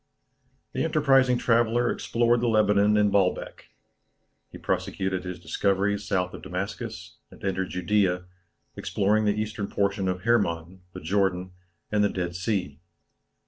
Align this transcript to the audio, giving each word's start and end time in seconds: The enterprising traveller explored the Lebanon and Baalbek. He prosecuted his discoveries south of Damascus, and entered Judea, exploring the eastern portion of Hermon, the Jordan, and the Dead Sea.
The 0.73 0.83
enterprising 0.83 1.37
traveller 1.37 1.91
explored 1.91 2.41
the 2.41 2.47
Lebanon 2.47 2.97
and 2.97 3.11
Baalbek. 3.11 3.65
He 4.51 4.57
prosecuted 4.57 5.23
his 5.23 5.39
discoveries 5.39 6.07
south 6.07 6.33
of 6.33 6.41
Damascus, 6.41 7.17
and 7.29 7.43
entered 7.43 7.69
Judea, 7.69 8.25
exploring 8.75 9.25
the 9.25 9.39
eastern 9.39 9.67
portion 9.67 10.07
of 10.07 10.21
Hermon, 10.21 10.81
the 10.93 11.01
Jordan, 11.01 11.51
and 11.91 12.03
the 12.03 12.09
Dead 12.09 12.35
Sea. 12.35 12.79